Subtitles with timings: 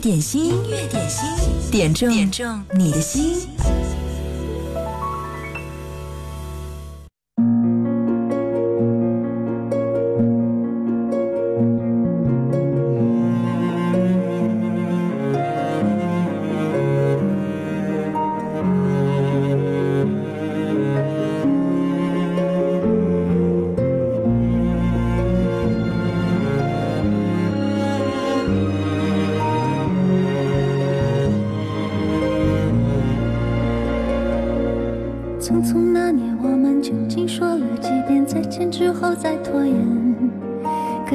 [0.00, 1.26] 点心，音乐点心，
[1.70, 3.46] 点中点中你的心。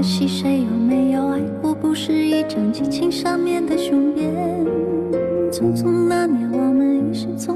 [0.05, 4.32] 惜谁有没有爱过，不是一张激情上面的雄辩。
[5.52, 7.55] 匆匆那年，我们一时匆。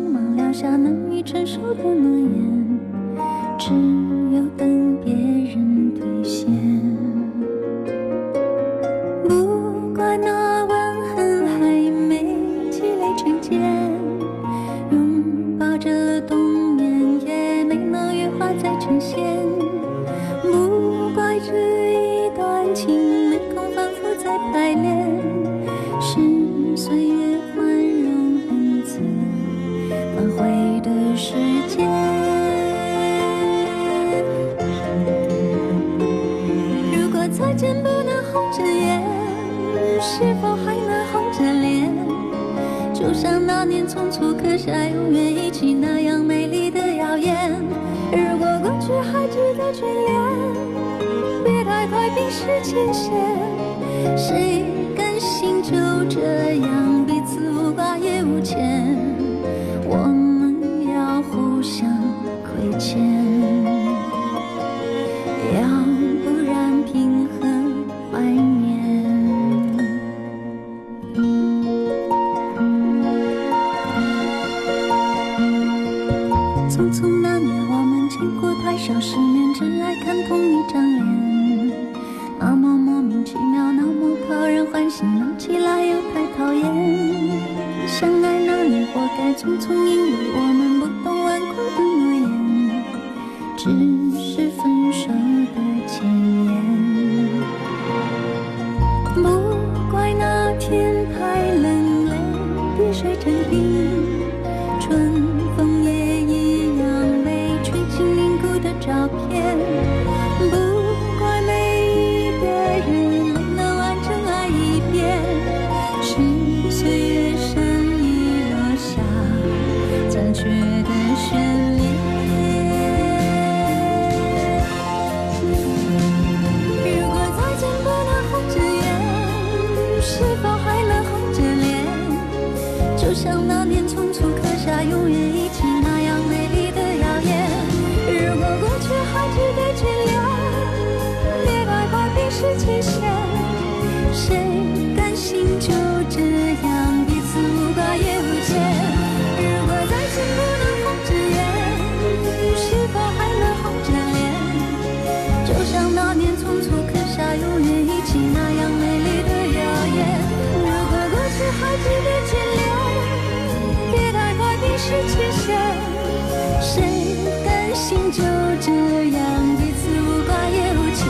[167.89, 168.21] 情就
[168.61, 168.69] 这
[169.09, 169.19] 样
[169.57, 171.01] 彼此无挂也无牵。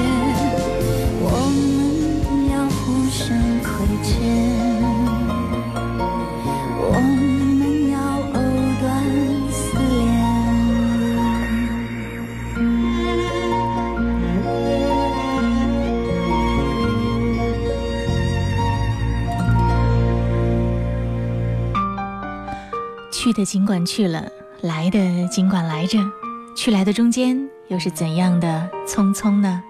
[1.19, 1.67] 我们
[2.49, 2.79] 要互
[3.09, 3.19] 相
[3.59, 3.67] 亏
[4.01, 4.07] 欠。
[6.79, 6.87] 我
[7.59, 7.99] 们要
[8.31, 8.39] 藕
[8.79, 8.81] 断
[9.51, 9.99] 丝连。
[23.11, 26.18] 去的尽管去了来的尽管来着。
[26.59, 27.39] 去来的中间
[27.69, 29.63] 又是怎样的匆匆呢？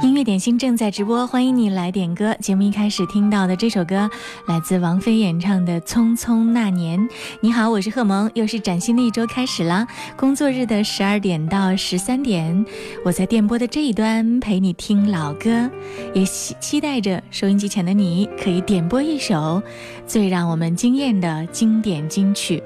[0.00, 2.34] 音乐点心正在直播，欢迎你来点歌。
[2.40, 4.08] 节目一开始听到的这首歌
[4.46, 6.98] 来自王菲演唱的《匆匆那年》。
[7.42, 9.86] 你好，我是贺萌，又是崭新的一周开始了。
[10.16, 12.64] 工作日的十二点到十三点，
[13.04, 15.70] 我在电波的这一端陪你听老歌，
[16.14, 19.62] 也期期待着收音机前的你可以点播一首
[20.06, 22.62] 最让我们惊艳的经典金曲。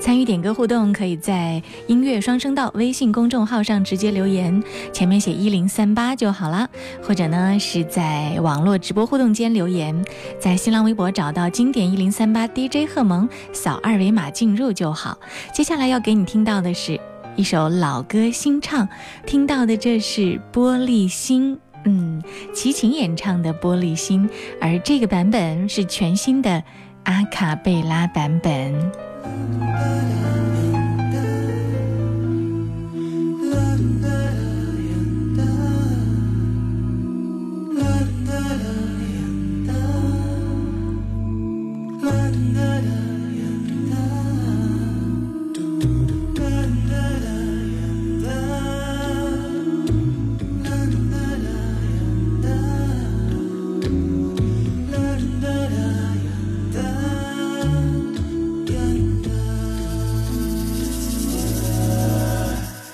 [0.00, 4.60] 参与点歌互动，可以在音乐双声道微信公众号上直接留言，
[4.92, 6.66] 前面写一零三八就好了；
[7.02, 10.02] 或者呢是在网络直播互动间留言，
[10.40, 15.18] 在新浪微博找到经典一零三八 DJ 贺萌，扫二维码进入就好。
[15.52, 16.98] 接下来要给你听到的是
[17.36, 18.88] 一首老歌新唱，
[19.26, 21.54] 听到的这是《玻璃心》。
[21.84, 22.22] 嗯，
[22.54, 24.28] 齐秦演唱的《玻璃心》，
[24.60, 26.62] 而这个版本是全新的
[27.04, 29.09] 阿卡贝拉版本。
[29.22, 30.59] 孤独的岛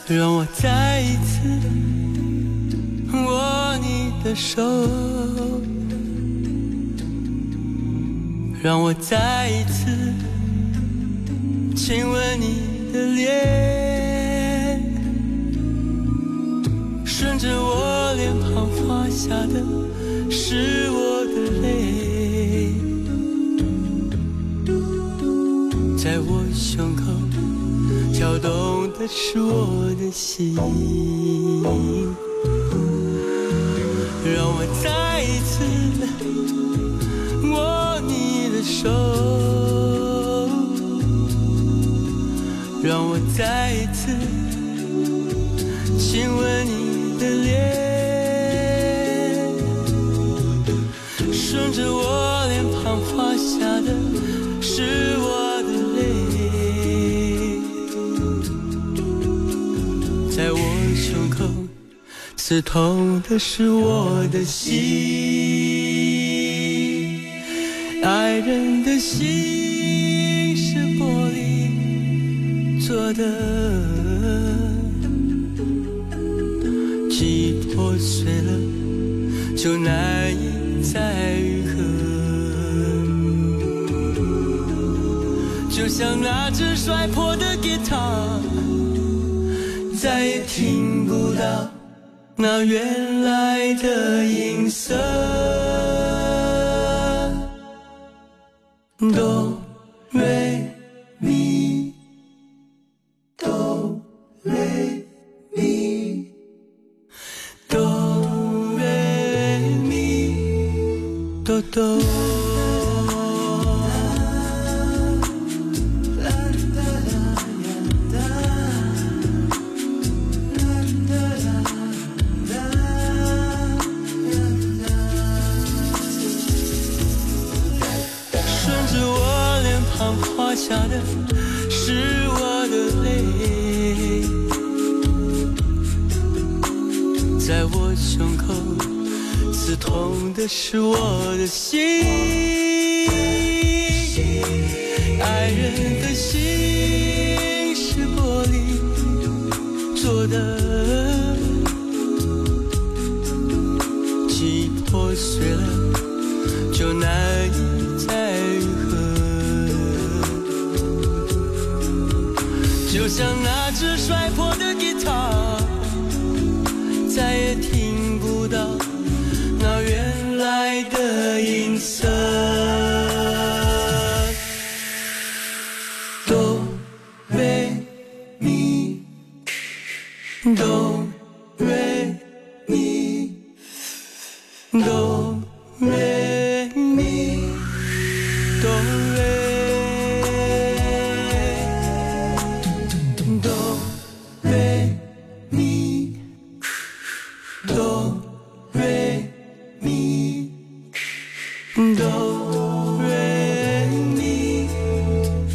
[0.08, 1.40] 让我再一次
[3.12, 4.62] 握你的手，
[8.62, 10.14] 让我再一次
[11.74, 14.80] 亲吻你的脸，
[17.04, 19.60] 顺着我脸庞滑下的
[20.30, 22.74] 是我的泪，
[25.98, 27.02] 在我胸口。
[28.12, 28.50] 跳动
[28.98, 30.54] 的是我的心，
[34.24, 35.62] 让我再一次
[37.50, 38.88] 握你的手，
[42.82, 43.85] 让我再
[62.48, 64.70] 刺痛的是我的心，
[68.04, 73.24] 爱人的心是玻璃做的，
[77.10, 78.52] 既破碎了
[79.56, 81.74] 就难以再愈合，
[85.68, 88.38] 就像那只摔破的吉他，
[90.00, 91.72] 再也听不到。
[92.48, 94.94] 那原来的音色，
[99.00, 99.52] 都
[100.10, 100.64] 没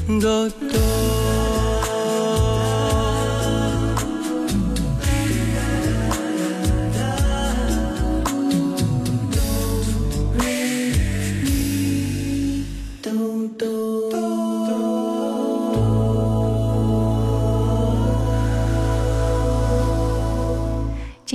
[0.08, 0.91] the door.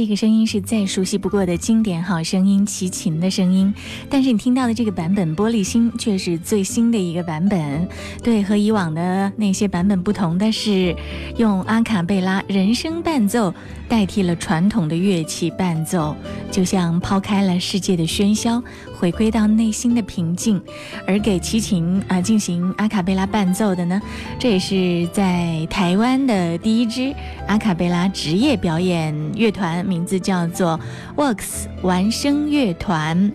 [0.07, 3.75] 这个声音是再熟悉不过的经典好声音，齐秦的声音。
[4.09, 7.89] 但是你听到的这个版本《玻璃心》却是最新的一个版本。
[8.23, 10.95] 对，和以往的那些版本不同的是，
[11.37, 13.53] 用阿卡贝拉人声伴奏
[13.89, 16.15] 代替了传统的乐器伴奏，
[16.53, 18.63] 就像抛开了世界的喧嚣，
[18.99, 20.61] 回归到内心的平静。
[21.07, 24.01] 而给齐秦啊进行阿卡贝拉伴奏的呢，
[24.39, 27.15] 这也是在台湾的第一支
[27.47, 29.85] 阿卡贝拉职业表演乐团。
[29.85, 30.81] 名字叫做
[31.17, 33.31] Works 玩声乐团。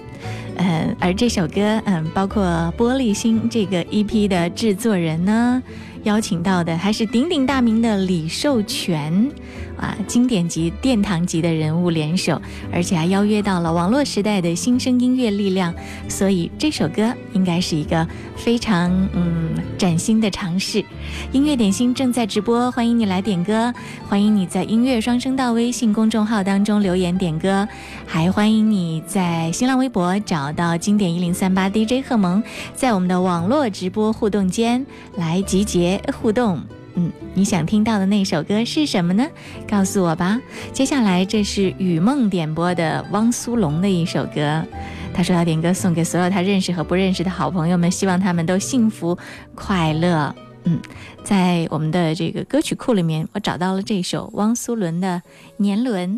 [0.58, 2.44] 嗯，而这首歌，嗯，包括
[2.76, 5.62] 《玻璃心》这个 EP 的制作人呢。
[6.04, 9.30] 邀请到的还是鼎鼎大名的李寿全，
[9.82, 15.74] 啊，经典级、殿堂级的人物联手，而且还邀约到了网络时代的新生音乐力量，
[16.08, 20.86] 所以这首歌应该是一个非常嗯崭新的尝试。
[21.32, 23.74] 音乐点心正在直播，欢迎你来点歌，
[24.08, 27.68] 欢迎你在音乐双声道微信公众号当中留言点歌，
[28.06, 32.44] 还欢迎你在新浪微博找到经典一零三八 DJ 贺萌，
[32.76, 34.86] 在我们的网络直播互动间
[35.18, 36.00] 来集结。
[36.22, 36.62] 互动，
[36.96, 39.26] 嗯，你想听到的那首歌是什么呢？
[39.70, 40.40] 告诉我吧。
[40.74, 44.66] 接下来这是雨梦点播的汪苏泷的一首歌，
[45.14, 49.18] 他说要点歌送给所有他认识和不认识的好朋友们，希望他们都幸福
[49.56, 50.36] 快乐。
[50.66, 50.80] 嗯，
[51.24, 55.22] 在我们的这个歌曲库里面，我找到了这首汪苏泷的
[55.58, 56.18] 《年轮》，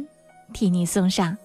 [0.53, 1.38] 替你送上。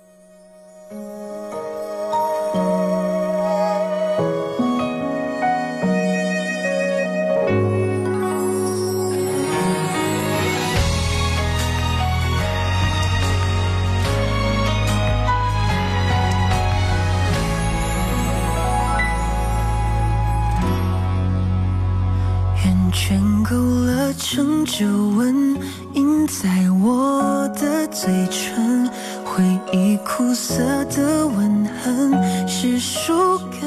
[24.31, 24.85] 成皱
[25.17, 25.57] 纹
[25.95, 26.51] 印在
[26.83, 28.87] 我的嘴唇，
[29.25, 29.43] 回
[29.73, 32.13] 忆苦涩的吻痕
[32.47, 33.59] 是树根。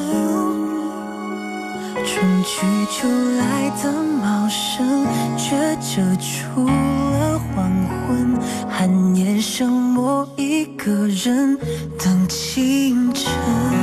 [2.05, 3.07] 春去秋
[3.39, 3.91] 来的
[4.21, 5.03] 茂盛，
[5.35, 7.71] 却遮住了黄
[8.05, 8.39] 昏。
[8.69, 11.57] 寒夜剩我一个人
[11.97, 13.80] 等清晨。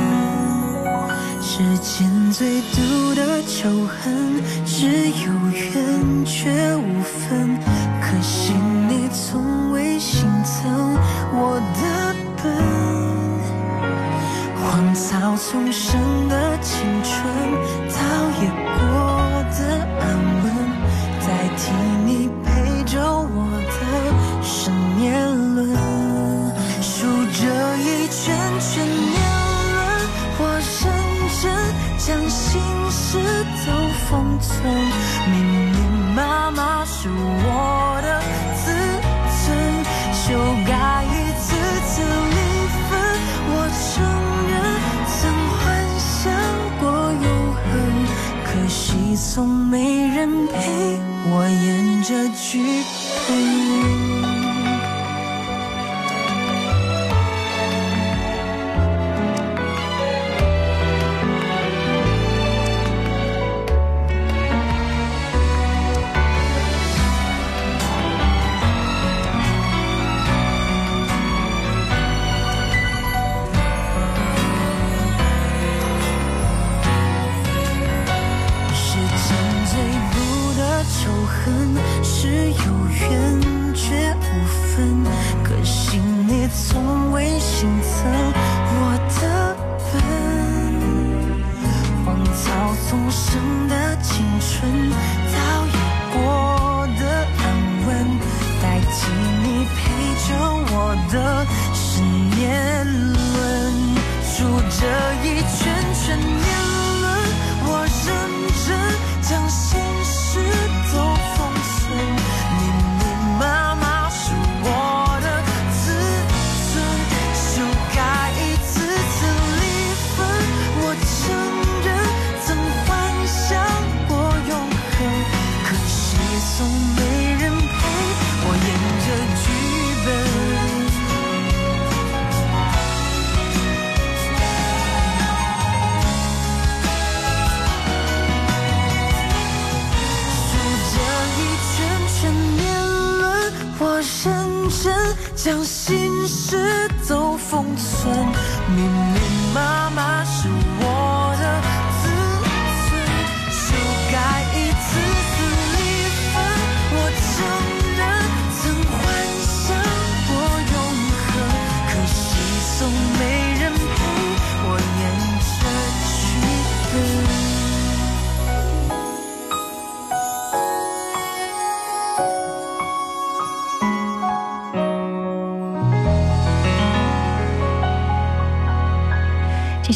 [1.59, 7.59] 世间最毒的仇恨，只有缘却无分。
[8.01, 8.53] 可惜
[8.87, 10.97] 你从未心疼
[11.33, 12.47] 我的笨。
[14.55, 15.99] 荒草丛生
[16.29, 17.11] 的青春，
[17.91, 17.99] 倒
[18.39, 18.47] 也
[18.77, 18.79] 过
[19.51, 19.59] 得
[19.99, 20.01] 安
[20.41, 20.47] 稳，
[21.19, 21.73] 代替
[22.05, 22.28] 你
[34.61, 34.75] 封存，
[35.31, 35.77] 密密
[36.15, 38.07] 麻麻是我的
[38.55, 38.65] 自
[39.45, 39.47] 尊，
[40.13, 40.25] 修
[40.67, 40.71] 改
[41.05, 41.07] 一
[41.39, 41.47] 次
[41.87, 42.37] 次离
[42.87, 42.91] 分。
[43.51, 43.89] 我承
[44.51, 44.53] 认
[45.07, 45.17] 曾
[45.57, 45.59] 幻
[45.97, 46.19] 想
[46.79, 47.25] 过永
[47.55, 47.63] 恒，
[48.45, 50.99] 可惜从没人陪
[51.31, 52.83] 我演这剧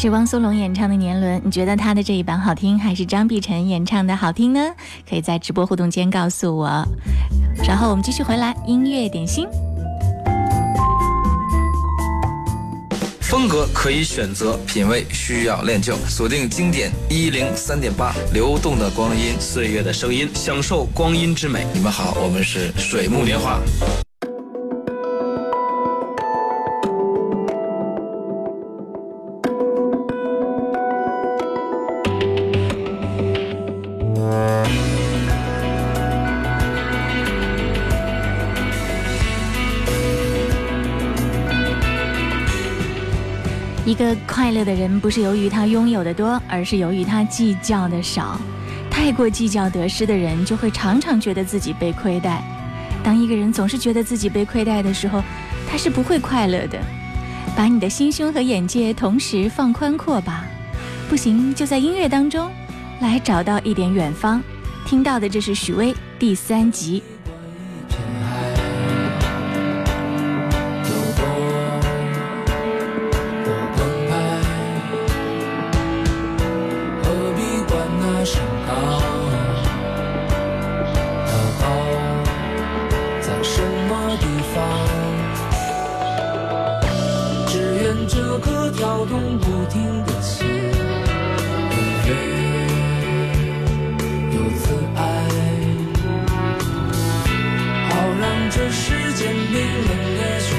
[0.04, 4.60] 是汪苏泷演唱的《年轮》，你觉得他的这一版好听，还是张碧晨演唱的好听呢？
[5.08, 6.68] 可以在直播互动间告诉我。
[7.66, 9.48] 然后我们继续回来音乐点心。
[13.18, 15.96] 风格可以选择，品味需要练就。
[16.06, 21.66] 锁定经典一零三点八，流动的光阴，岁月的声音，享受光阴之美。
[21.72, 23.58] 你们好，我们是水木年华。
[44.54, 48.40] 乐的人，不是由于他拥有的多，而是由于他计较的少。
[48.88, 52.42] 太过计较得失的人，就会常常觉得自己被亏待。
[53.02, 55.22] 当一个人总是觉得自己被亏待的时候，
[55.68, 56.78] 他是不会快乐的。
[57.56, 60.44] 把你的心胸和眼界同时放宽阔吧。
[61.08, 62.50] 不行，就在音乐当中
[63.00, 64.42] 来找到一点远方。
[64.86, 67.02] 听到的这是许巍第三集。
[99.54, 100.53] 冰冷的雪。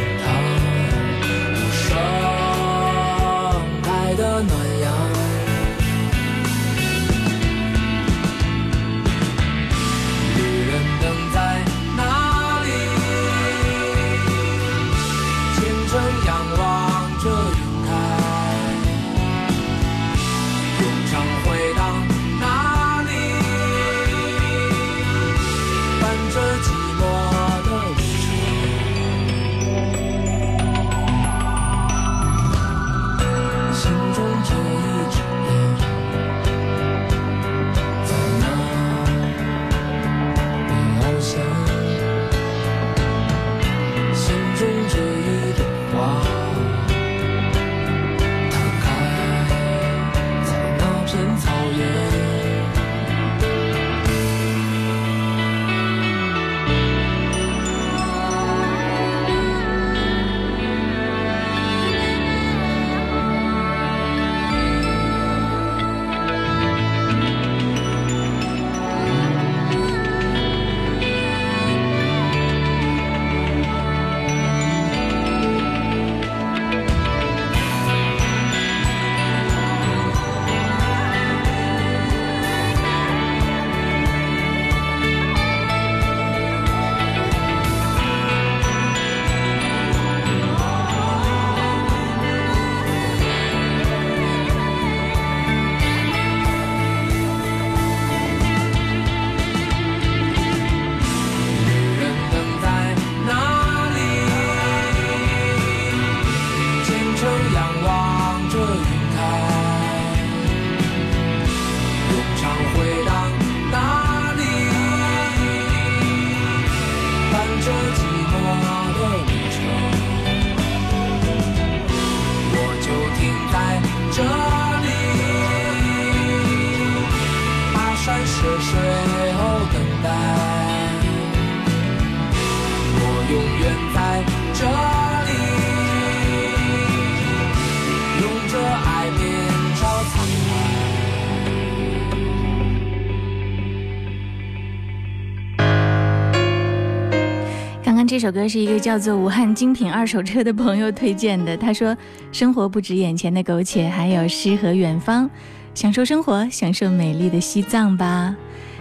[148.16, 151.58] 这首歌是一个叫做“武汉精品二手车”的朋友推荐的。
[151.58, 151.94] 他说
[152.32, 155.30] ：“生活不止眼前的苟且，还有诗和远方。
[155.74, 158.34] 享受生活，享受美丽的西藏吧。”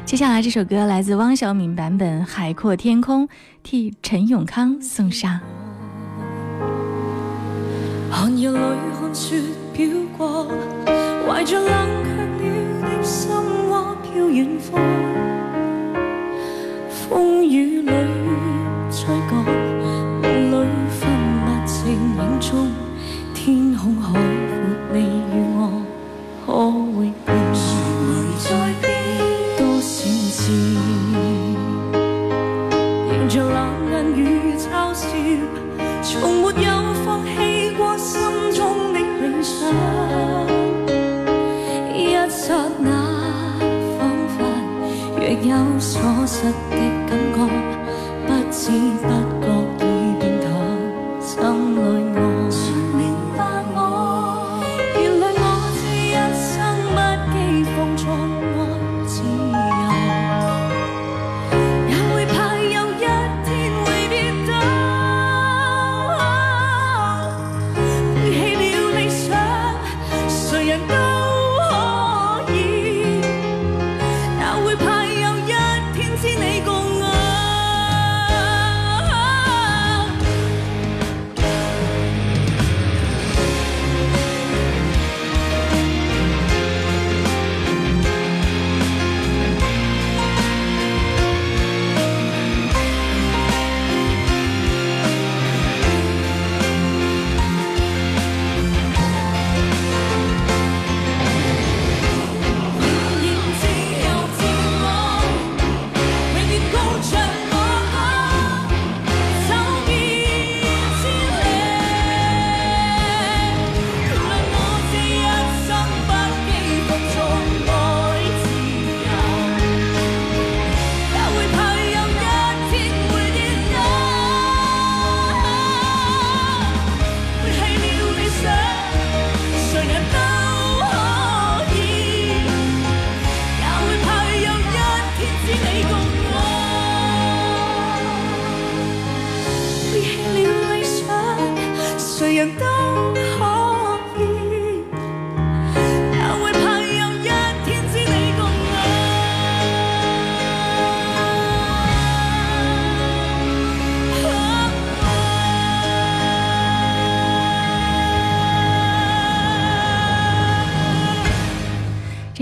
[0.06, 3.26] 接下来这首歌来自汪小敏版本，《海阔天空》，
[3.64, 5.40] 替陈永康送上。
[8.08, 8.56] 寒夜里
[9.00, 9.42] 看雪
[9.72, 9.84] 飘
[10.16, 10.46] 过，
[11.26, 11.68] 怀着冷
[12.04, 13.32] 却了的心
[13.68, 14.80] 窝飘远方，
[16.88, 18.23] 风雨里。
[22.16, 22.70] 影中，
[23.34, 24.20] 天空海阔，
[24.92, 25.58] 你与我
[26.46, 26.52] 可
[26.96, 27.34] 会别？
[27.52, 27.66] 谁
[28.06, 28.46] 会在
[28.80, 28.86] 变？
[29.58, 29.90] 多少
[30.30, 30.42] 次，
[33.10, 33.56] 迎着冷
[33.90, 34.22] 眼与
[34.56, 35.02] 嘲笑，
[36.02, 36.68] 从没有
[37.04, 38.20] 放弃过心
[38.52, 39.52] 中的理想。
[41.92, 41.98] 一
[42.30, 42.88] 刹那，
[43.98, 44.36] 仿佛
[45.16, 45.50] 若有
[45.80, 45.92] 所
[46.26, 46.76] 失的
[47.08, 47.38] 感觉。
[48.26, 48.60] 不知
[49.02, 49.08] 不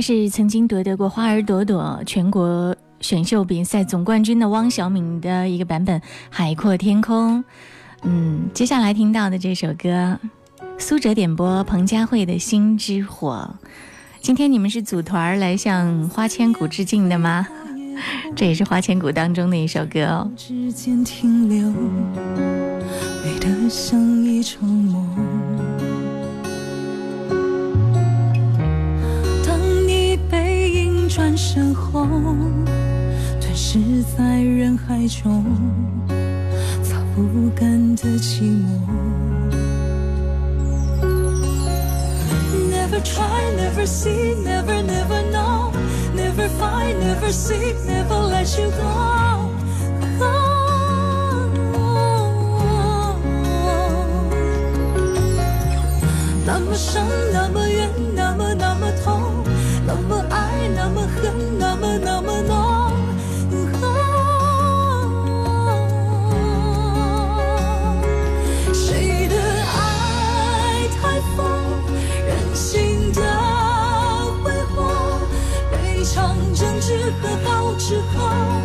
[0.03, 7.39] 是曾经夺得过花儿朵朵全国选秀比赛总冠军的汪小敏的一个版本《海阔天空》。
[8.03, 10.19] 嗯，接下来听到的这首歌，
[10.77, 13.49] 苏哲点播彭佳慧的《心之火》。
[14.21, 17.47] 今天你们是组团来向花千骨致敬的吗？
[18.35, 20.31] 这也是花千骨当中的一首歌哦。
[31.15, 32.07] 转身后，
[33.39, 33.79] 吞噬
[34.17, 35.45] 在人海中，
[36.83, 38.65] 擦不干的寂寞。
[42.71, 45.71] Never try, never see, never, never know,
[46.17, 49.51] never find, never seek, never let you go.
[56.47, 57.91] 那么深，那么远，
[77.21, 78.62] 和好之后，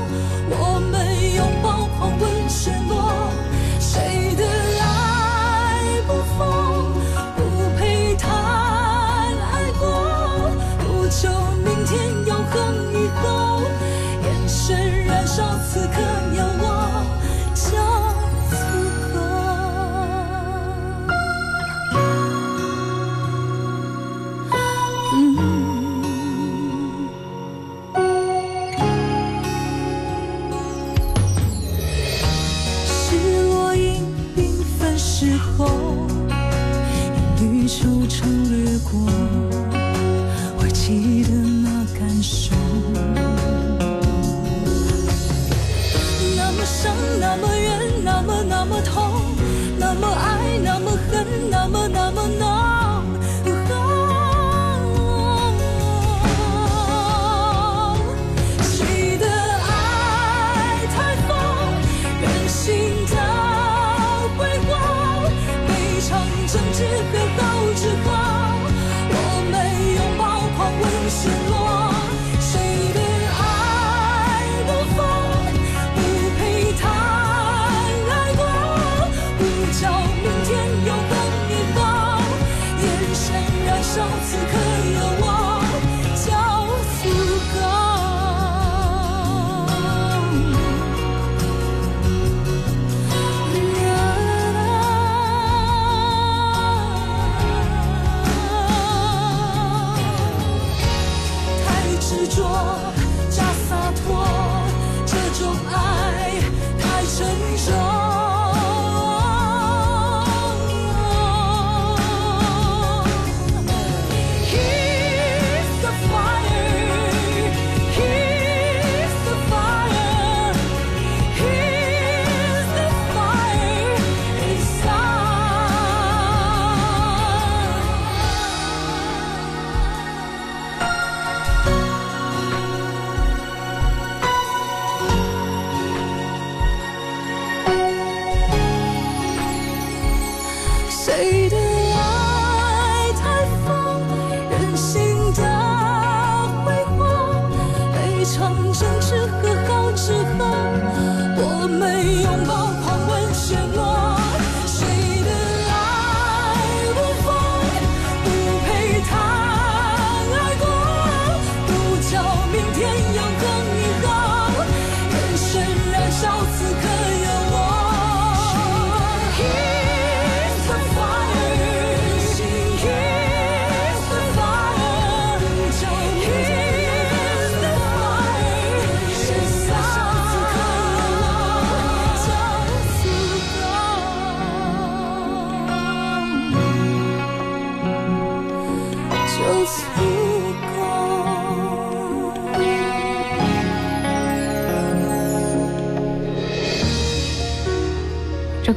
[141.17, 141.56] faded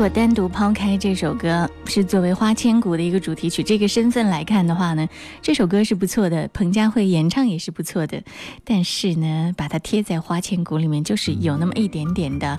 [0.00, 5.06] 如果单独抛开这首歌是作为《花千骨》的一个主题曲这个身份来看的话呢，
[5.42, 8.22] 这首歌是不错的，彭佳慧演唱也是不错的。
[8.64, 12.58] 但是呢，把它贴在《花千骨》里面，就是有那么一点点的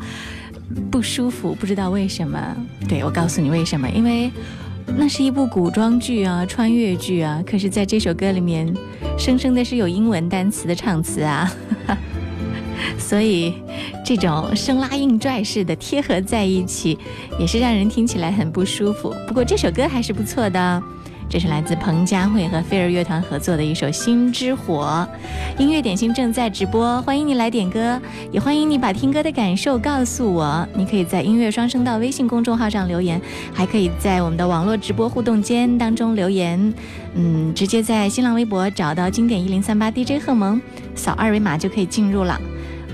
[0.91, 2.55] 不舒服，不知道为什么。
[2.87, 4.31] 对我告诉你为什么，因为
[4.85, 7.43] 那是一部古装剧啊，穿越剧啊。
[7.43, 8.71] 可是，在这首歌里面，
[9.17, 11.51] 生生的是有英文单词的唱词啊。
[12.97, 13.53] 所以，
[14.05, 16.97] 这种生拉硬拽式的贴合在一起，
[17.39, 19.13] 也是让人听起来很不舒服。
[19.27, 20.83] 不过这首歌还是不错的，
[21.29, 25.07] 这是来自彭佳慧和飞儿乐团合作的一首《心之火》。
[25.61, 27.99] 音乐点心正在直播，欢迎你来点歌，
[28.31, 30.67] 也欢迎你把听歌的感受告诉我。
[30.73, 33.21] 你可以在音乐双声道微信公众号上留言，
[33.53, 36.73] 还可以在我们的网络直播互动间当中留言。
[37.13, 40.59] 嗯，直接在新浪微博找到经典一零三八 DJ 贺萌，
[40.95, 42.39] 扫二维码就可以进入了。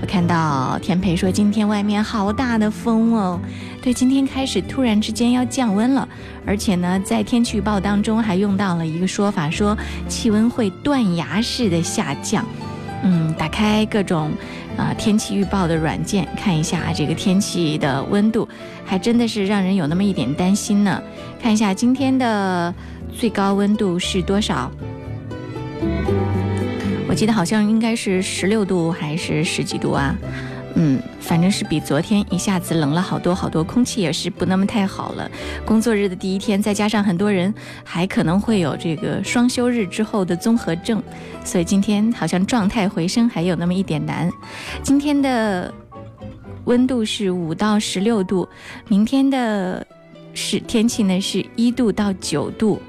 [0.00, 3.40] 我看到田培说今天外面好大的风哦，
[3.82, 6.08] 对，今天开始突然之间要降温了，
[6.46, 9.76] 而且呢，在天气预报当中还用到了一个说法，说
[10.08, 12.44] 气温会断崖式的下降。
[13.02, 14.30] 嗯，打开各种
[14.76, 18.48] 啊天气预报的软件看一下这个天气的温度，
[18.84, 21.02] 还真的是让人有那么一点担心呢。
[21.42, 22.72] 看一下今天的
[23.12, 24.70] 最高温度是多少？
[27.18, 30.14] 记得好像应该是十六度还是十几度啊？
[30.76, 35.28] 嗯，反正是比昨天一下子冷了好多好多，空气也是不那么太好了。
[35.66, 37.52] 工作日的第一天，再加上很多人
[37.82, 41.02] 还可能会有这个双休日之后的综合症，
[41.44, 44.30] 所以今天好像状态回升还有那么一点难。
[44.84, 45.74] 今天的
[46.66, 48.48] 温度是五到十六度，
[48.86, 49.84] 明天的
[50.34, 52.80] 是天气呢是一度到九度。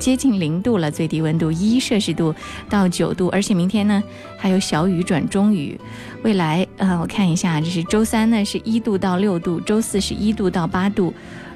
[0.00, 2.34] 接近零度了，最低温度一摄氏度
[2.68, 4.02] 到九度，而且明天呢
[4.38, 5.78] 还有小雨转中雨。
[6.22, 11.12] 未来，呃，我看一下，这是周三呢是一度到六度，周四是一度到八度，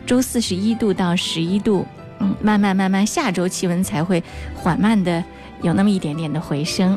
[0.07, 1.87] 周四是一度到十一度。
[2.21, 4.23] 嗯，慢慢慢慢，下周气温才会
[4.55, 5.25] 缓慢的
[5.63, 6.97] 有那么一点点的回升。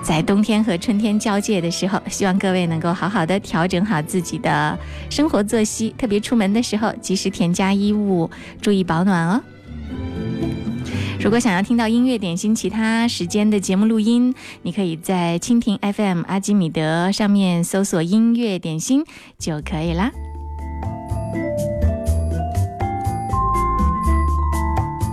[0.00, 4.78] 在冬天和春天交界的时候，希望各位能够好好的调整好自己的
[5.10, 9.42] 生活作息，特别出门的时候及时添加衣物，注意保暖哦。
[11.20, 19.04] 如果想要听到音乐点心其他时间的节目录音，你可以在蜻蜓 FM 阿基米德上面搜索“音乐点心”
[19.38, 20.12] 就可以啦。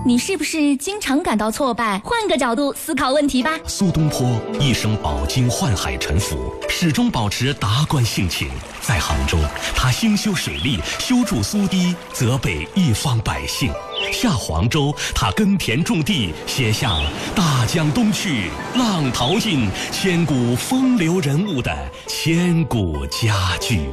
[0.07, 1.99] 你是不是经常感到挫败？
[2.05, 3.49] 换个角度思考问题吧。
[3.65, 8.47] 苏东坡一生饱经宦海沉浮，始终保持达观性情。
[8.79, 9.39] 在杭州，
[9.75, 13.71] 他兴修水利，修筑苏堤，泽北一方百姓；
[14.11, 16.97] 下黄州，他耕田种地，写下
[17.35, 21.71] “大江东去，浪淘尽，千古风流人物”的
[22.07, 23.89] 千古佳句。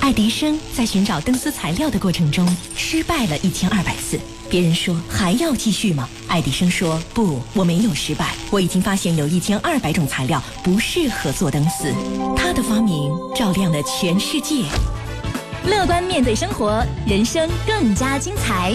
[0.00, 4.18] 爱迪生在寻找灯丝材料的过程中失败了一千二百次。
[4.48, 6.08] 别人说还要继续吗？
[6.26, 11.92] 爱迪生说不，我没有失败，我已经发现有一千二百种材料不适合做灯丝。
[12.34, 14.64] 他的发明照亮了全世界。
[15.66, 18.74] 乐观面对生活，人生更加精彩。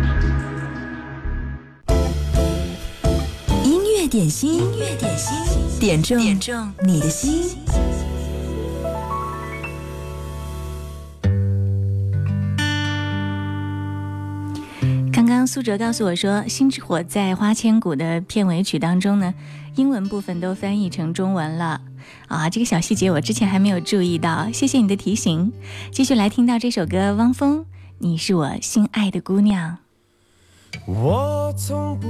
[4.07, 7.55] 点心，音乐点心，点中点中你的心。
[15.13, 19.33] 刚刚苏哲告诉我说，《星之火》在《花千骨》的片尾曲当中呢，
[19.75, 21.81] 英文部分都翻译成中文了
[22.27, 22.49] 啊！
[22.49, 25.53] 这个小细节我之前还没有注意到，谢谢你的提醒。
[25.91, 27.65] 继续来听到这首歌，汪峰，
[27.99, 29.80] 你是我心爱的姑娘。
[30.85, 32.07] 我从不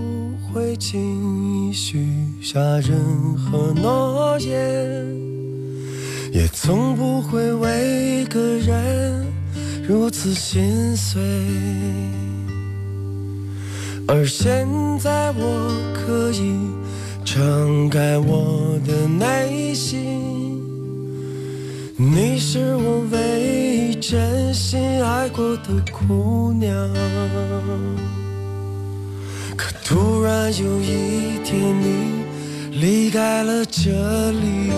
[0.48, 2.08] 会轻易许
[2.42, 5.06] 下任何诺言，
[6.32, 9.26] 也从不会为一个人
[9.88, 11.22] 如此心碎。
[14.08, 14.68] 而现
[15.00, 16.56] 在我可以
[17.24, 20.62] 敞开我的内心，
[21.98, 26.72] 你是我唯一真心爱过的姑娘。
[29.92, 32.24] 突然有一天你
[32.80, 34.72] 离开了这里，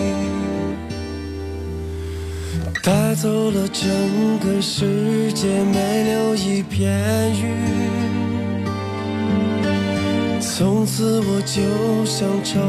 [2.81, 7.45] 带走了整个世界，没留一片云。
[10.41, 11.61] 从此我就
[12.05, 12.59] 像愁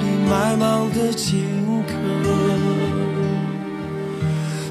[0.00, 1.44] 里埋芒的荆
[1.86, 1.92] 轲，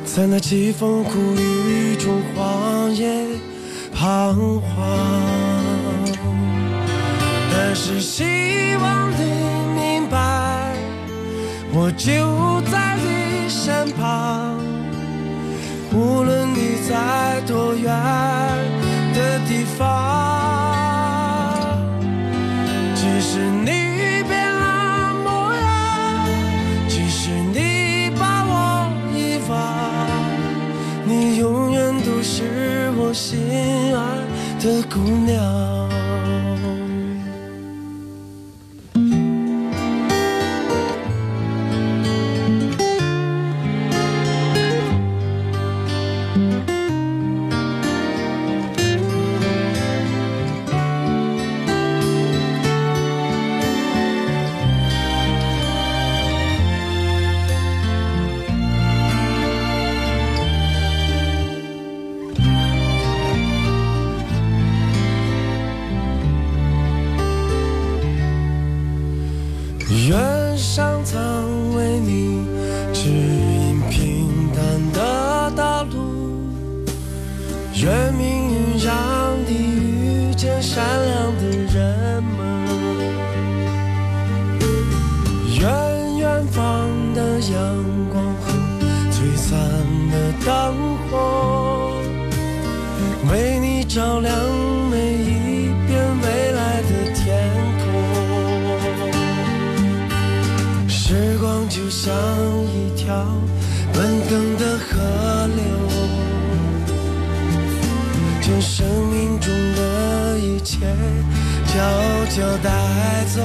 [0.05, 3.27] 在那凄风苦雨中荒野
[3.93, 5.40] 彷徨。
[7.73, 9.23] 只是希望你
[9.73, 10.75] 明白，
[11.71, 14.57] 我就在你身旁。
[15.93, 17.89] 无论你在多远
[19.13, 19.87] 的地方，
[22.93, 26.27] 即使你变了模样，
[26.89, 29.55] 即使你把我遗忘，
[31.05, 33.39] 你永远都是我心
[33.95, 33.99] 爱
[34.59, 35.80] 的姑娘。
[69.91, 71.19] 愿上苍
[71.75, 72.47] 为你
[112.33, 112.69] 就带
[113.35, 113.41] 走。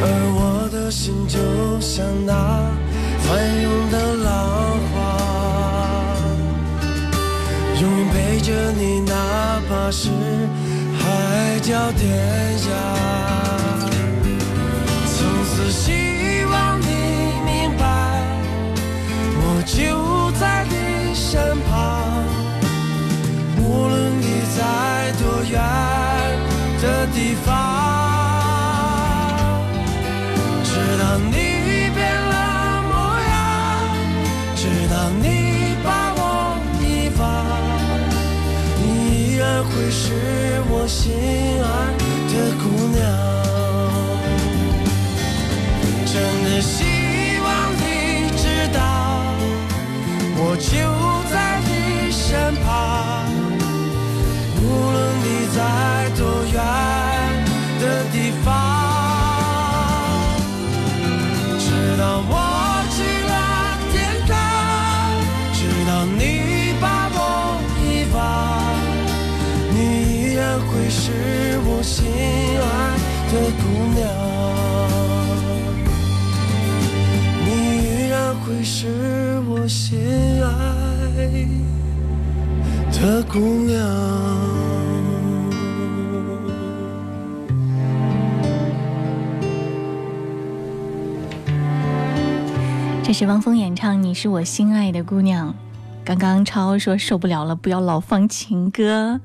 [0.00, 1.38] 而我的心就
[1.80, 2.32] 像那
[3.18, 4.28] 翻涌的浪
[4.92, 4.94] 花，
[7.80, 10.08] 永远陪着你，哪怕是
[11.00, 12.06] 海角天
[12.60, 13.23] 涯。
[41.06, 41.43] 我
[73.34, 73.62] 的姑
[73.96, 74.00] 娘。
[77.44, 77.48] 你
[77.82, 79.98] 依然会是我心
[80.40, 81.48] 爱
[82.92, 83.74] 的姑娘。
[93.02, 95.50] 这是汪峰演唱《你是我心爱的姑娘》。
[96.04, 99.18] 刚刚超说受不了了，不要老放情歌。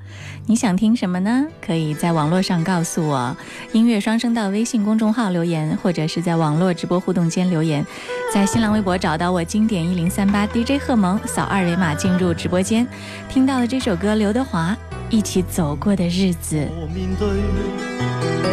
[0.46, 1.46] 你想听什么呢？
[1.64, 3.36] 可以在网络上告诉我，
[3.72, 7.84] 音乐双声道微信公众号留言，或者是在网络直播互动间留言。
[8.32, 12.88] 在新浪微博找到我经典一零三八 DJ 贺萌，扫二维码进入直播间。
[13.28, 14.74] 听到了这首歌，刘德华
[15.10, 16.56] 《一起走过的日子》。
[16.80, 17.28] 我面對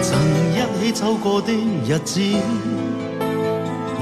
[0.04, 0.20] 曾
[0.52, 2.20] 一起走過的日子，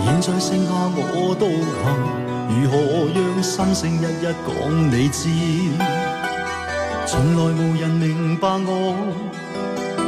[0.03, 1.45] 現在剩下我獨
[1.83, 2.24] 行。
[2.47, 2.75] 如何
[3.13, 5.29] 让心声一一讲你知？
[7.07, 8.95] 从来无人明白我，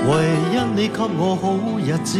[0.07, 0.09] 唯
[0.51, 1.45] 一你给我好
[1.79, 2.19] 日子。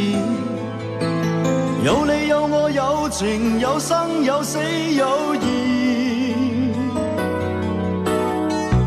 [1.84, 6.74] 有你有我有情有生有死有义，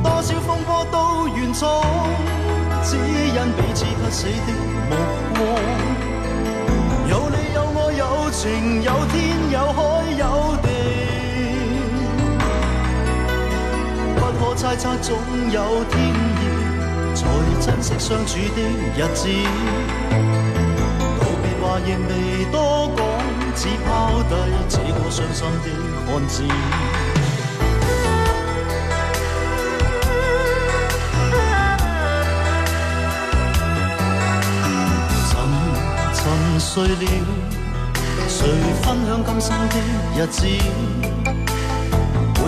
[0.02, 1.82] 多少风波都愿闯，
[2.84, 4.52] 只因彼此不死的
[4.88, 4.92] 目
[5.34, 5.38] 光。
[7.08, 9.78] 有你有我有情有天有海
[10.18, 10.79] 有地。
[14.60, 15.16] 猜測總
[15.50, 17.24] 有天意，才
[17.62, 18.60] 珍惜相處的
[18.94, 19.26] 日子。
[21.18, 22.60] 道別話仍未多
[22.94, 23.00] 講，
[23.56, 23.88] 只拋
[24.28, 24.34] 低
[24.68, 25.66] 這個傷心的
[26.04, 26.34] 漢子。
[35.30, 35.32] 沉
[36.12, 36.20] 沉
[36.60, 37.02] 睡了，
[38.28, 38.36] 誰
[38.82, 39.74] 分享今生的
[40.18, 40.38] 日子？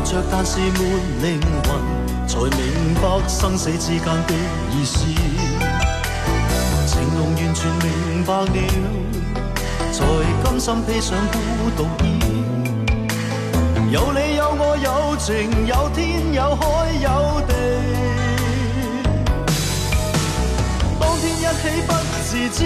[0.04, 0.78] 着但是沒
[1.22, 1.68] 靈魂，
[2.26, 4.34] 才明白生死之間的
[4.70, 5.06] 意思。
[6.86, 8.46] 情浓完全明白了，
[9.92, 10.04] 才
[10.44, 11.38] 甘心披上孤
[11.76, 12.06] 独衣。
[13.90, 15.30] 有你有我有情
[15.66, 16.62] 有天有海
[17.00, 17.52] 有地，
[20.98, 21.90] 當天一起不
[22.24, 22.58] 自知，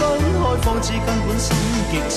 [0.00, 0.02] 分
[0.40, 1.48] 開方知根本心
[1.90, 2.16] 極痴。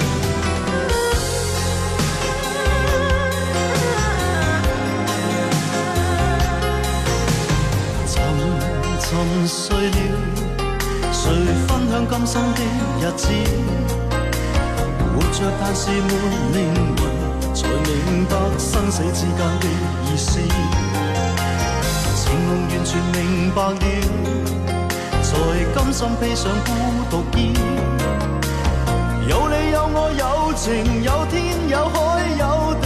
[9.47, 9.97] 睡了，
[11.11, 11.31] 谁
[11.67, 12.59] 分享今生的
[12.99, 13.27] 日子？
[15.13, 16.11] 活着但是没
[16.53, 16.57] 灵
[16.97, 16.99] 魂，
[17.53, 19.65] 才明白生死之间的
[20.05, 20.39] 意思。
[22.15, 23.75] 情浓完全明白了，
[25.21, 25.29] 才
[25.73, 26.69] 甘心披上孤
[27.09, 27.39] 独衣。
[29.27, 31.95] 有你有我有情有天有海
[32.37, 32.43] 有
[32.81, 32.85] 地，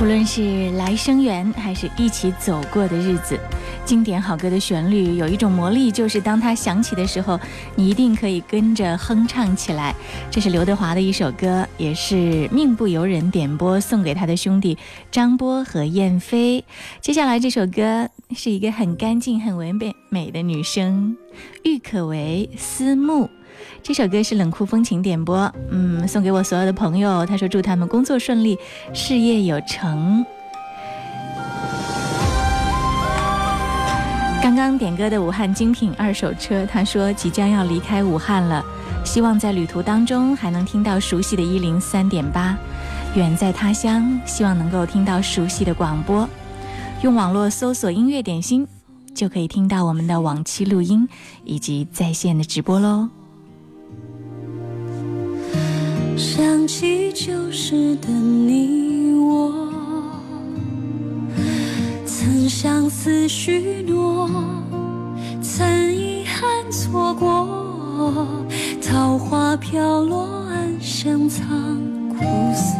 [0.00, 3.38] 无论是来生缘，还是一起走过的日子。
[3.84, 7.38] 经典好歌的旋律有一种魔力，就是当它响起的时候，
[7.74, 9.94] 你一定可以跟着哼唱起来。
[10.30, 14.78] 这是刘德华的一首歌，也是命不由人点播送给他的兄弟
[15.10, 16.64] 张波和燕飞。
[17.02, 21.14] 接下来这首歌是一个很干净、很唯美美的女生，
[21.62, 23.24] 郁可唯《思慕》。
[23.82, 27.24] 这首歌是冷酷风情点播，嗯，送给我所有的朋友。
[27.26, 28.58] 他说祝他们工作顺利，
[28.92, 30.24] 事业有成。
[34.42, 38.64] 刚刚点歌的武汉精品二手车，他说即将要离开武汉了，
[39.04, 42.56] 希望在旅途当中还能听到熟悉的一零三点八。
[43.14, 46.28] 远在他乡，希望能够听到熟悉的广播。
[47.02, 48.66] 用网络搜索“音乐点心”，
[49.14, 51.08] 就可以听到我们的往期录音
[51.44, 53.08] 以及在线的直播喽。
[56.20, 59.72] 想起旧时的你我。
[62.04, 64.28] 曾相思许诺，
[65.40, 65.66] 曾
[65.96, 68.26] 遗憾错过，
[68.82, 71.48] 桃花飘落，暗香藏
[72.10, 72.16] 苦
[72.54, 72.76] 涩。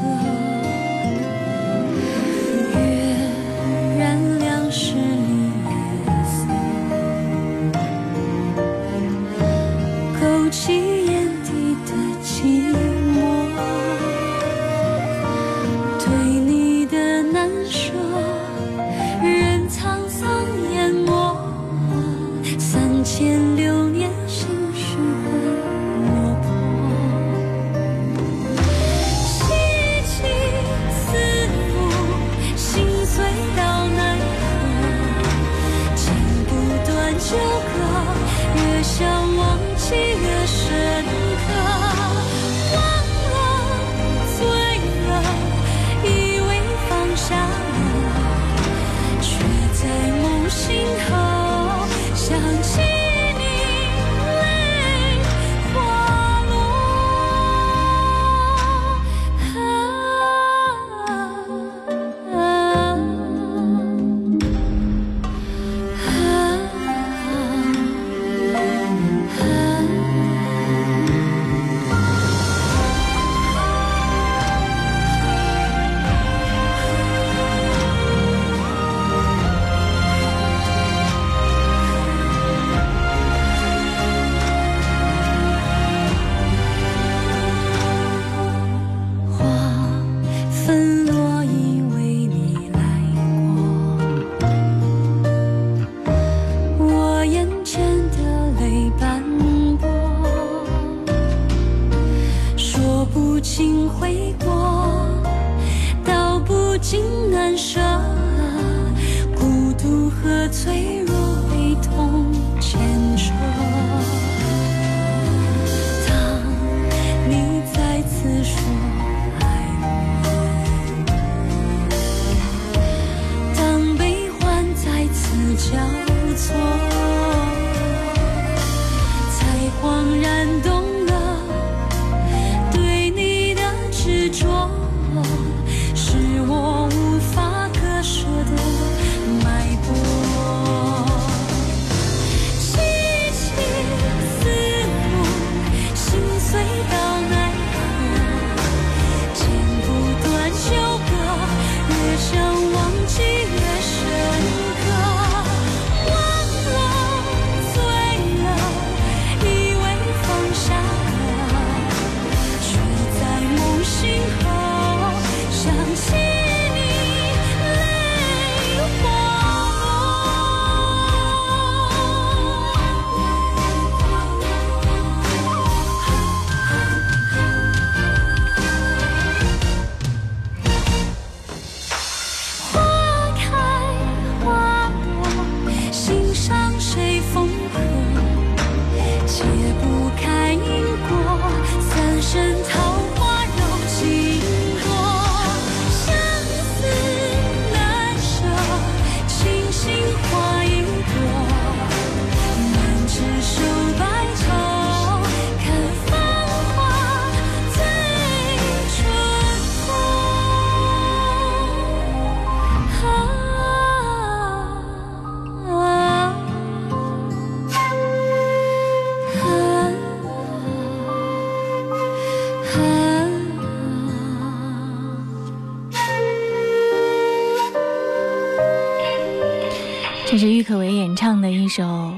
[230.30, 231.82] 这是郁可唯演唱的一首《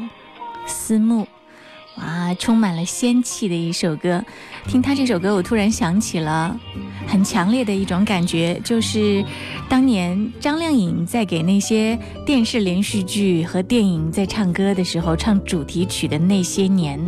[0.67, 1.23] 思慕》，
[1.97, 4.23] 哇，充满了仙气的一首歌。
[4.67, 6.55] 听他这首歌，我突然想起了
[7.07, 9.25] 很强烈的一种感觉，就是
[9.67, 17.01] 当年张靓颖在给那些电视连续剧和电影在唱歌的时候，唱主题曲的那些年。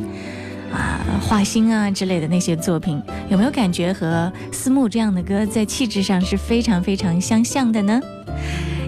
[0.72, 2.98] 啊，画心啊之类的那些作品，
[3.28, 8.00] 有没有感觉和《思慕》这样的歌在气质上是非常非常相像的呢？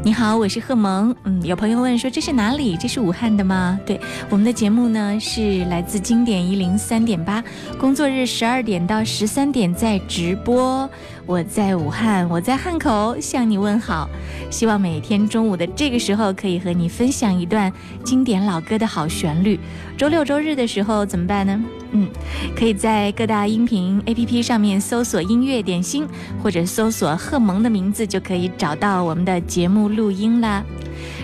[0.06, 1.12] 你好，我是贺萌。
[1.24, 2.76] 嗯，有朋友问说这是哪里？
[2.76, 3.76] 这是武汉的吗？
[3.84, 4.00] 对，
[4.30, 7.42] 我们的节目呢是来自经典一零三点八，
[7.76, 10.88] 工作日十二点到十三点在直播。
[11.26, 14.08] 我在武汉，我在汉口向你问好。
[14.48, 17.72] 希望每天中午的这个时候可以和你分享一段
[18.04, 19.58] 经典老歌的好旋律。
[19.98, 21.60] 周六周日的时候怎么办呢？
[21.90, 22.08] 嗯，
[22.56, 26.06] 可以在各大音频 APP 上面搜索“音乐点心”
[26.40, 30.62] 或者搜索贺萌的名字，就可以找到我们的节目录音啦。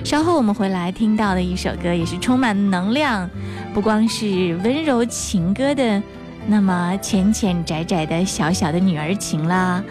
[0.03, 3.31] 稍后我们回来听到的一首歌也是充满能量，
[3.73, 6.03] 不光是温柔情歌的，
[6.47, 9.85] 那么浅浅窄窄的小小的女儿情啦。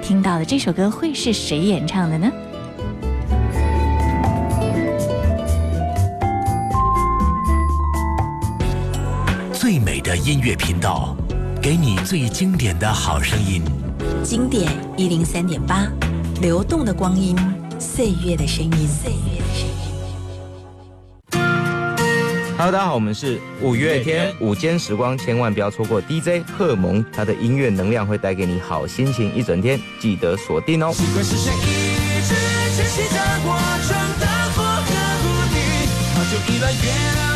[0.00, 2.30] 听到的这首歌会是谁演唱的呢？
[9.52, 11.16] 最美的音乐频道，
[11.60, 13.62] 给你最经典的好声音。
[14.22, 15.88] 经典一零三点八，
[16.40, 17.36] 流动的光阴，
[17.78, 18.88] 岁月的声音。
[18.88, 19.76] 岁月的声音。
[22.58, 30.90] Hello，大家好，我们是五月天午间时光，千万不要错过 DJ 贺蒙，他的音乐能量会带给你好心情一整天，记得锁定哦。
[30.92, 32.34] 习惯是谁一直
[32.76, 33.54] 珍惜着过
[33.86, 34.88] 程的火和
[35.22, 35.56] 谷底，
[36.14, 37.35] 好久以来，原来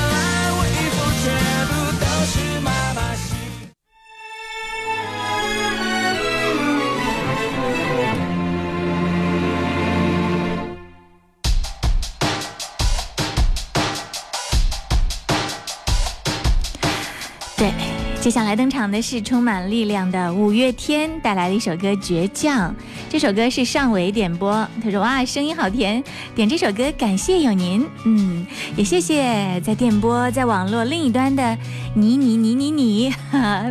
[18.31, 22.70] 接下来登场的是充满力量的五月天带来的一首歌《倔强》。
[23.09, 26.01] 这首歌是尚伟点播，他说：“哇，声音好甜，
[26.33, 31.59] 点这首歌感谢有您。”嗯，也谢谢在电波在网络另一端的
[31.93, 33.12] 你你你你你，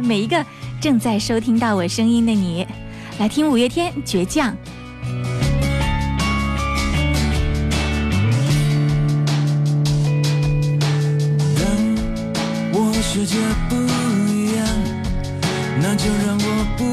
[0.03, 0.45] 每一个
[0.81, 2.67] 正在收听到我声音的你，
[3.17, 4.51] 来听五月天《倔强》。
[12.73, 13.37] 我世界
[13.69, 13.88] 不，
[16.01, 16.47] 就让我
[16.77, 16.83] 不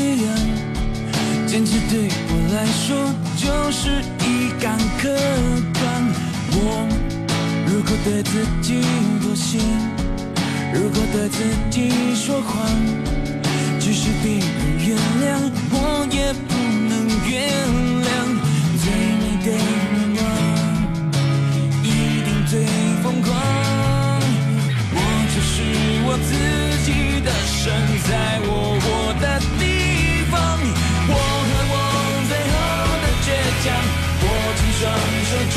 [0.00, 0.30] 一样。
[1.48, 3.42] 坚持对我来说就
[3.72, 3.90] 是
[4.22, 5.02] 一杆客
[5.74, 5.82] 观。
[6.52, 6.56] 我
[7.66, 8.80] 如果对自己
[9.20, 9.58] 妥协，
[10.72, 12.70] 如果对自己说谎，
[13.80, 14.42] 即使别人
[14.78, 16.54] 原谅，我也不
[16.88, 16.92] 能
[17.28, 17.32] 原
[18.06, 18.08] 谅。
[18.78, 18.84] 最
[19.18, 20.20] 美的愿望，
[21.82, 21.86] 一
[22.24, 22.64] 定最
[23.02, 23.28] 疯狂。
[24.94, 24.96] 我
[25.34, 25.52] 就是
[26.06, 26.71] 我自己。
[26.84, 27.70] 记得身
[28.08, 28.10] 在
[28.42, 28.50] 我
[28.82, 28.84] 活
[29.20, 29.62] 的地
[30.30, 30.34] 方
[31.08, 31.74] 我和我
[32.26, 32.54] 最后
[33.02, 33.26] 的倔
[33.62, 33.66] 强
[34.22, 34.26] 握
[34.58, 34.82] 紧双
[35.28, 35.56] 手绝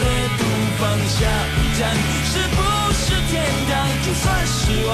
[0.00, 0.04] 对
[0.38, 0.40] 不
[0.78, 1.20] 放下
[1.58, 1.80] 一站
[2.24, 2.58] 是不
[2.94, 3.32] 是天
[3.68, 3.70] 堂？
[4.02, 4.56] 就算失
[4.86, 4.90] 望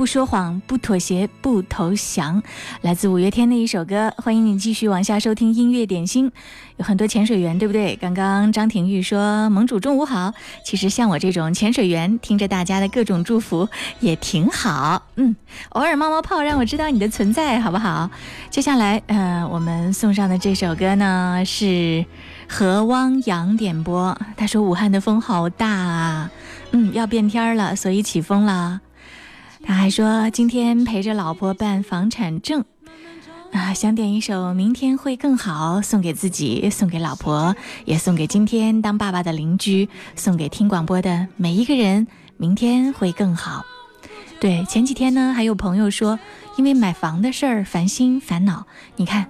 [0.00, 2.42] 不说谎，不妥协，不投降。
[2.80, 6.32] 来自五月天的一首歌，欢迎你继续往下收听音乐点心。
[6.78, 7.94] 有很多潜水员，对不对？
[7.96, 10.32] 刚刚张廷玉说盟主中午好。
[10.64, 13.68] 其实像我这种潜水员，听着大家的各种祝福
[14.00, 15.02] 也挺好。
[15.16, 15.36] 嗯，
[15.72, 18.10] 偶尔冒冒泡，让我知道你的存在，好不好？
[18.48, 22.06] 接下来，呃，我们送上的这首歌呢是
[22.48, 24.18] 何汪洋点播。
[24.34, 26.30] 他说武汉的风好大啊，
[26.70, 28.80] 嗯，要变天了，所以起风了。
[29.62, 32.64] 他还说今天陪着老婆办房产证，
[33.52, 37.54] 啊，想点一首《明天会更好》，送给自己，送给老婆，
[37.84, 42.06] 也送给今天当爸爸的邻居，送给听广播的每一个人。
[42.36, 43.66] 明天会更好。
[44.40, 46.18] 对，前几天呢，还有朋友说，
[46.56, 48.66] 因为买房的事儿烦心烦恼。
[48.96, 49.26] 你看，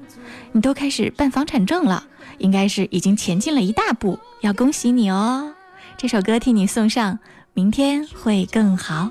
[0.53, 2.05] 你都开始办房产证了，
[2.39, 5.53] 应该是已经前进了一大步，要恭喜你哦。
[5.97, 7.19] 这首歌替你送上，
[7.53, 9.11] 明天会更好。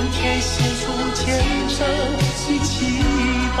[0.21, 1.79] 天献出虔诚
[2.15, 2.21] 的
[2.63, 3.01] 祈
[3.57, 3.59] 祷。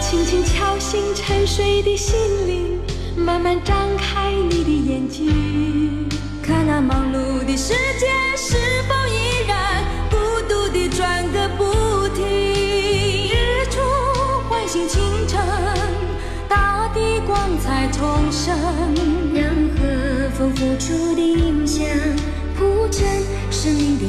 [0.00, 2.16] 轻轻敲醒沉睡的心
[2.48, 2.80] 灵，
[3.16, 6.08] 慢慢张开你的眼睛，
[6.42, 8.56] 看那忙碌的世界是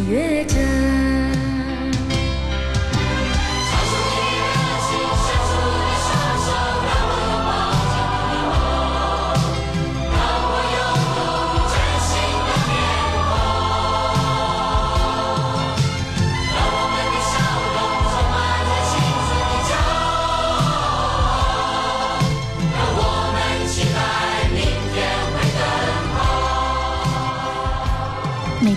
[0.09, 1.12] 月正。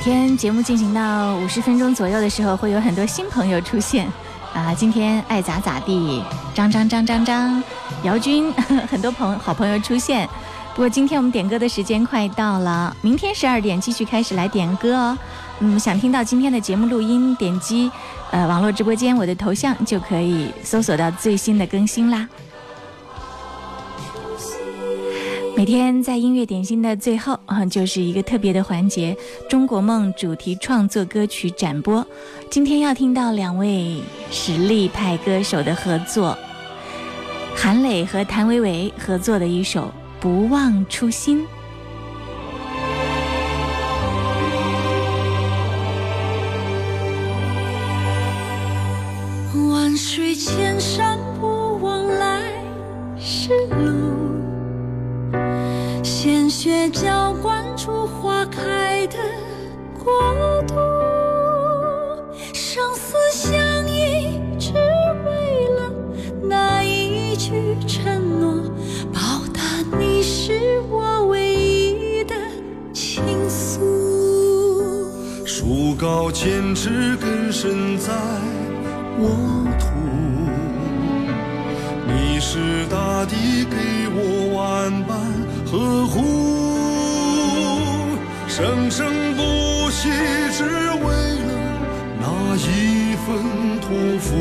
[0.06, 4.06] 天节目进行到五十分钟左右的时候，会有很多新朋友出现。
[4.54, 6.22] 啊，今天爱咋咋地，
[6.54, 7.60] 张张张张张，
[8.04, 8.52] 姚军，
[8.88, 10.24] 很多朋好朋友出现。
[10.76, 15.18] 不过今天我们点歌的时间快到了，明天十二点继续开始来点歌哦。
[15.58, 17.90] 嗯，想听到今天的节目录音，点击
[18.30, 22.28] 呃网络直播间我的头像就可以搜索到最新的更新啦。
[25.56, 29.16] 每天在音乐点心的最后，啊，就是一个特别的环节——
[29.48, 32.06] 中国梦主题创作歌曲展播。
[32.50, 36.36] 今天要听到两位实力派歌手的合作，
[37.54, 39.84] 韩磊和谭维维合作的一首
[40.20, 41.42] 《不忘初心》。
[76.76, 78.12] 高千尺，根深在
[79.18, 79.30] 沃
[79.78, 79.86] 土。
[82.06, 83.76] 你是大地给
[84.12, 84.20] 我
[84.54, 85.16] 万般
[85.64, 86.18] 呵护，
[88.46, 90.10] 生生不息，
[90.52, 91.06] 只为
[91.46, 91.50] 了
[92.20, 92.24] 那
[92.56, 93.26] 一份
[93.80, 93.88] 托
[94.20, 94.36] 付。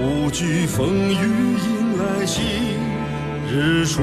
[0.00, 2.42] 无惧风雨，迎来新
[3.48, 4.02] 日出。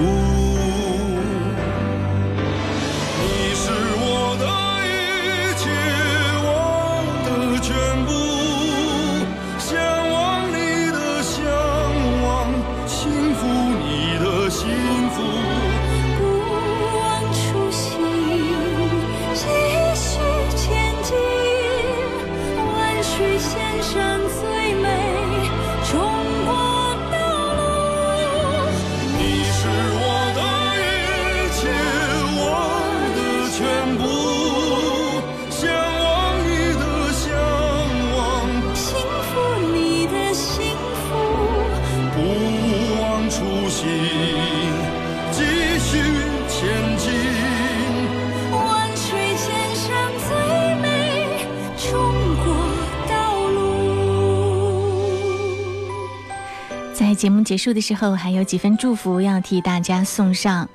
[57.49, 60.69] 结束的时候，还有几份祝福要替大家送上。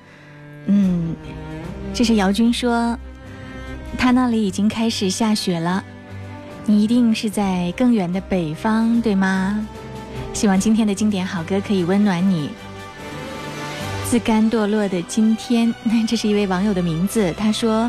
[0.67, 1.15] 嗯，
[1.95, 2.99] 这是姚军说，
[3.97, 5.85] 他那里已经开始下雪了，
[6.67, 9.65] 你一定是在更远的北方，对吗？
[10.33, 12.51] 希望今天的经典好歌可以温暖你。
[14.11, 15.73] 自甘堕落的今天，
[16.09, 17.33] 这是一位网友的名字。
[17.39, 17.89] 他说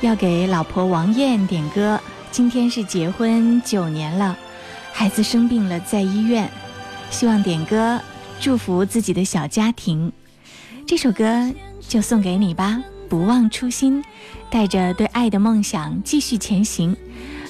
[0.00, 1.98] 要给老婆王艳点歌。
[2.30, 4.38] 今天是结婚九年了，
[4.92, 6.48] 孩子生病了，在医院，
[7.10, 8.00] 希望点歌
[8.42, 10.10] 祝福自己的小家庭。
[10.84, 11.48] 这首歌
[11.80, 14.02] 就送给你吧，不忘初心，
[14.50, 16.96] 带着对爱的梦想继续前行。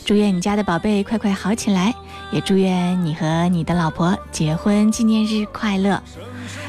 [0.05, 1.95] 祝愿你家的宝贝快快好起来，
[2.31, 6.03] 也祝愿你和你的老婆结婚纪念日快乐。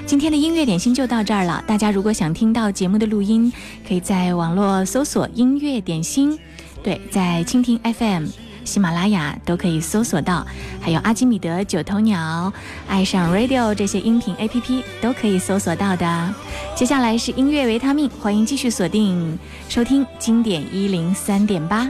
[0.05, 1.61] 今天的音乐点心就到这儿了。
[1.67, 3.51] 大家如果想听到节目的录音，
[3.86, 6.39] 可以在网络搜索“音乐点心”，
[6.82, 8.28] 对，在蜻蜓 FM、
[8.64, 10.45] 喜马拉雅都可以搜索到，
[10.82, 12.51] 还有阿基米德、九头鸟、
[12.88, 16.34] 爱上 Radio 这些音频 APP 都可以搜索到的。
[16.76, 19.38] 接下来是音乐维他命，欢迎继续锁定
[19.70, 21.89] 收听经典一零三点八。